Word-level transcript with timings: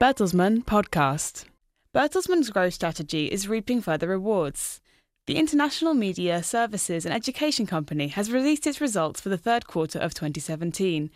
Bertelsmann 0.00 0.64
Podcast. 0.64 1.46
Bertelsmann's 1.92 2.50
growth 2.50 2.74
strategy 2.74 3.26
is 3.26 3.48
reaping 3.48 3.80
further 3.80 4.06
rewards. 4.06 4.80
The 5.26 5.34
international 5.34 5.92
media, 5.92 6.40
services, 6.44 7.04
and 7.04 7.12
education 7.12 7.66
company 7.66 8.06
has 8.06 8.30
released 8.30 8.68
its 8.68 8.80
results 8.80 9.20
for 9.20 9.28
the 9.28 9.36
third 9.36 9.66
quarter 9.66 9.98
of 9.98 10.14
2017, 10.14 11.10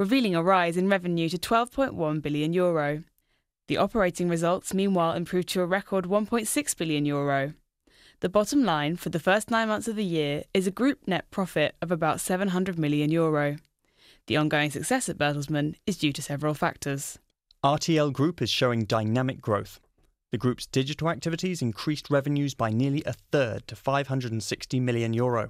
revealing 0.00 0.34
a 0.34 0.42
rise 0.42 0.76
in 0.76 0.88
revenue 0.88 1.28
to 1.28 1.38
12.1 1.38 2.20
billion 2.20 2.52
euro. 2.52 3.04
The 3.68 3.76
operating 3.76 4.28
results, 4.28 4.74
meanwhile, 4.74 5.12
improved 5.12 5.50
to 5.50 5.60
a 5.60 5.66
record 5.66 6.06
1.6 6.06 6.76
billion 6.76 7.06
euro. 7.06 7.52
The 8.18 8.28
bottom 8.28 8.64
line 8.64 8.96
for 8.96 9.10
the 9.10 9.20
first 9.20 9.48
nine 9.48 9.68
months 9.68 9.86
of 9.86 9.94
the 9.94 10.04
year 10.04 10.42
is 10.52 10.66
a 10.66 10.72
group 10.72 11.06
net 11.06 11.30
profit 11.30 11.76
of 11.80 11.92
about 11.92 12.20
700 12.20 12.80
million 12.80 13.12
euro. 13.12 13.58
The 14.26 14.38
ongoing 14.38 14.72
success 14.72 15.08
at 15.08 15.18
Bertelsmann 15.18 15.76
is 15.86 15.98
due 15.98 16.12
to 16.12 16.20
several 16.20 16.54
factors. 16.54 17.20
RTL 17.64 18.12
Group 18.12 18.42
is 18.42 18.50
showing 18.50 18.84
dynamic 18.84 19.40
growth. 19.40 19.80
The 20.32 20.36
group's 20.36 20.66
digital 20.66 21.08
activities 21.08 21.62
increased 21.62 22.10
revenues 22.10 22.52
by 22.52 22.68
nearly 22.68 23.02
a 23.06 23.14
third 23.14 23.66
to 23.68 23.74
560 23.74 24.80
million 24.80 25.14
euro. 25.14 25.48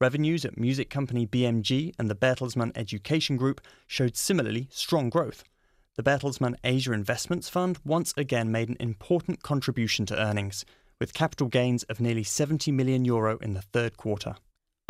Revenues 0.00 0.46
at 0.46 0.56
music 0.56 0.88
company 0.88 1.26
BMG 1.26 1.92
and 1.98 2.08
the 2.08 2.14
Bertelsmann 2.14 2.72
Education 2.74 3.36
Group 3.36 3.60
showed 3.86 4.16
similarly 4.16 4.68
strong 4.70 5.10
growth. 5.10 5.44
The 5.96 6.02
Bertelsmann 6.02 6.54
Asia 6.64 6.94
Investments 6.94 7.50
Fund 7.50 7.78
once 7.84 8.14
again 8.16 8.50
made 8.50 8.70
an 8.70 8.78
important 8.80 9.42
contribution 9.42 10.06
to 10.06 10.18
earnings, 10.18 10.64
with 10.98 11.12
capital 11.12 11.48
gains 11.48 11.82
of 11.82 12.00
nearly 12.00 12.24
70 12.24 12.72
million 12.72 13.04
euro 13.04 13.36
in 13.36 13.52
the 13.52 13.60
third 13.60 13.98
quarter. 13.98 14.36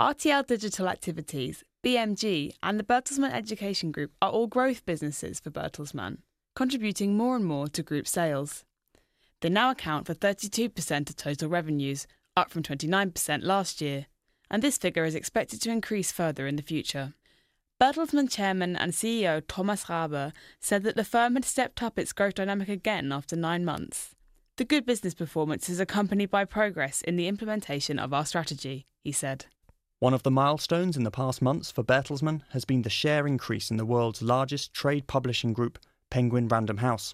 RTL 0.00 0.46
Digital 0.46 0.88
Activities, 0.88 1.64
BMG, 1.84 2.52
and 2.62 2.78
the 2.78 2.84
Bertelsmann 2.84 3.32
Education 3.32 3.91
Group 3.91 4.12
are 4.22 4.30
all 4.30 4.46
growth 4.46 4.86
businesses 4.86 5.41
for 5.41 5.50
Bertelsmann 5.50 6.18
contributing 6.54 7.16
more 7.16 7.36
and 7.36 7.44
more 7.44 7.68
to 7.68 7.82
group 7.82 8.06
sales. 8.06 8.64
They 9.41 9.48
now 9.48 9.70
account 9.70 10.06
for 10.06 10.14
32% 10.14 11.10
of 11.10 11.16
total 11.16 11.48
revenues, 11.48 12.06
up 12.36 12.50
from 12.50 12.62
29% 12.62 13.42
last 13.42 13.80
year, 13.80 14.06
and 14.50 14.62
this 14.62 14.78
figure 14.78 15.05
is 15.05 15.14
expected 15.14 15.60
to 15.62 15.70
increase 15.70 16.12
further 16.12 16.47
in 16.47 16.56
the 16.56 16.62
future. 16.62 17.14
Bertelsmann 17.80 18.30
chairman 18.30 18.77
and 18.77 18.92
CEO 18.92 19.42
Thomas 19.47 19.84
Rabe 19.84 20.32
said 20.60 20.84
that 20.84 20.97
the 20.97 21.05
firm 21.05 21.34
had 21.34 21.44
stepped 21.44 21.82
up 21.82 21.98
its 21.98 22.12
growth 22.12 22.34
dynamic 22.34 22.69
again 22.69 23.12
after 23.12 23.36
nine 23.36 23.64
months. 23.64 24.14
The 24.56 24.64
good 24.64 24.86
business 24.86 25.14
performance 25.14 25.69
is 25.69 25.80
accompanied 25.80 26.30
by 26.30 26.44
progress 26.44 27.02
in 27.02 27.16
the 27.16 27.27
implementation 27.27 27.98
of 27.98 28.14
our 28.14 28.25
strategy, 28.25 28.86
he 29.02 29.10
said. 29.10 29.47
One 29.98 30.14
of 30.14 30.22
the 30.22 30.30
milestones 30.30 30.97
in 30.97 31.02
the 31.02 31.10
past 31.10 31.42
months 31.42 31.72
for 31.72 31.82
Bertelsmann 31.82 32.42
has 32.50 32.64
been 32.64 32.82
the 32.82 32.91
share 32.91 33.27
increase 33.27 33.70
in 33.70 33.77
the 33.77 33.84
world's 33.84 34.22
largest 34.22 34.72
trade 34.72 35.08
publishing 35.08 35.52
group, 35.52 35.78
Penguin 36.14 36.46
Random 36.46 36.76
House. 36.76 37.12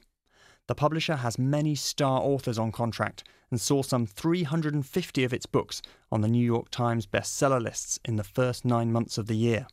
The 0.66 0.74
publisher 0.74 1.16
has 1.16 1.38
many 1.38 1.74
star 1.74 2.20
authors 2.20 2.58
on 2.58 2.70
contract 2.70 3.24
and 3.50 3.58
saw 3.58 3.80
some 3.80 4.04
350 4.04 5.24
of 5.24 5.32
its 5.32 5.46
books 5.46 5.80
on 6.12 6.20
the 6.20 6.28
New 6.28 6.44
York 6.44 6.68
Times 6.68 7.06
bestseller 7.06 7.62
lists 7.62 7.98
in 8.04 8.16
the 8.16 8.22
first 8.22 8.66
nine 8.66 8.92
months 8.92 9.16
of 9.16 9.26
the 9.26 9.38
year, 9.38 9.66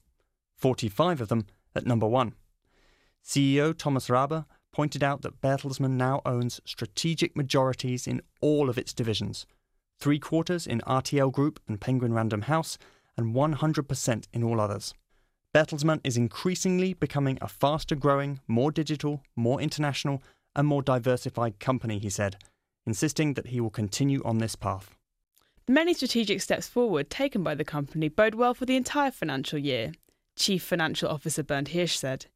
45 0.55 1.20
of 1.20 1.28
them 1.28 1.45
at 1.75 1.86
number 1.86 2.08
one. 2.08 2.36
CEO 3.22 3.78
Thomas 3.78 4.08
Rabe 4.08 4.45
pointed 4.72 5.03
out 5.03 5.23
that 5.23 5.42
Bertelsmann 5.42 5.98
now 5.98 6.22
owns 6.25 6.61
strategic 6.64 7.36
majorities 7.36 8.08
in 8.08 8.22
all 8.39 8.70
of 8.70 8.78
its 8.78 8.94
divisions, 8.94 9.45
three 10.00 10.20
quarters 10.20 10.66
in 10.66 10.80
RTL 10.88 11.33
Group 11.33 11.59
and 11.67 11.81
Penguin 11.81 12.14
Random 12.14 12.44
House, 12.44 12.78
and 13.17 13.36
100% 13.36 14.28
in 14.31 14.44
all 14.45 14.61
others. 14.61 14.94
Bertelsmann 15.53 16.02
is 16.03 16.17
increasingly 16.17 16.94
becoming 16.94 17.38
a 17.42 17.48
faster 17.48 17.95
growing, 17.95 18.40
more 18.48 18.72
digital, 18.72 19.23
more 19.36 19.62
international, 19.62 20.22
and 20.56 20.67
more 20.67 20.81
diversified 20.81 21.59
company, 21.59 22.00
he 22.00 22.09
said, 22.09 22.38
insisting 22.86 23.34
that 23.36 23.48
he 23.48 23.62
will 23.62 23.70
continue 23.70 24.22
on 24.23 24.39
this 24.39 24.56
path. 24.56 24.95
The 25.66 25.73
many 25.73 25.94
strategic 25.94 26.42
steps 26.42 26.67
forward 26.67 27.10
taken 27.10 27.44
by 27.44 27.55
the 27.55 27.66
company 27.66 28.08
bode 28.08 28.36
well 28.36 28.54
for 28.54 28.66
the 28.66 28.76
entire 28.76 29.11
financial 29.11 29.60
year, 29.60 29.92
Chief 30.38 30.64
Financial 30.64 31.10
Officer 31.10 31.44
Bernd 31.44 31.70
Hirsch 31.70 31.98
said. 31.98 32.27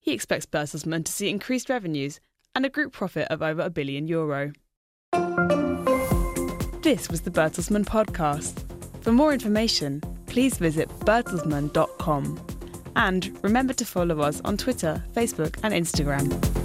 He 0.00 0.12
expects 0.12 0.46
Bertelsmann 0.46 1.04
to 1.04 1.12
see 1.12 1.30
increased 1.30 1.68
revenues 1.68 2.20
and 2.54 2.66
a 2.66 2.70
group 2.70 2.92
profit 2.92 3.28
of 3.28 3.42
over 3.42 3.62
a 3.62 3.70
billion 3.70 4.08
euro. 4.08 4.52
This 6.82 7.08
was 7.08 7.20
the 7.20 7.30
Bertelsmann 7.30 7.84
podcast. 7.84 8.64
For 9.02 9.12
more 9.12 9.32
information, 9.32 10.02
please 10.26 10.58
visit 10.58 10.88
bertelsmann.com. 11.00 12.51
And 12.96 13.38
remember 13.42 13.72
to 13.74 13.84
follow 13.84 14.20
us 14.20 14.40
on 14.44 14.56
Twitter, 14.56 15.02
Facebook, 15.14 15.58
and 15.62 15.74
Instagram. 15.74 16.61